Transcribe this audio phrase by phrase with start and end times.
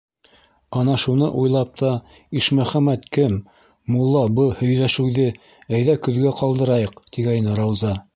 [0.79, 1.91] Ана шуны уйлап та:
[2.39, 3.35] «Ишмөхәмәт, кем,
[3.97, 5.27] мулла, бы һөйҙәшеүҙе
[5.81, 7.93] әйҙә көҙгә ҡалдырайыҡ»,- тигәйне Рауза.